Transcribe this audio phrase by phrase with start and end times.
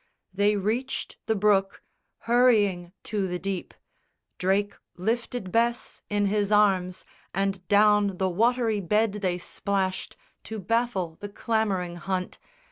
[0.33, 1.83] They reached the brook,
[2.21, 3.71] Hurrying to the deep.
[4.39, 11.17] Drake lifted Bess In his arms, and down the watery bed they splashed To baffle
[11.19, 12.39] the clamouring hunt.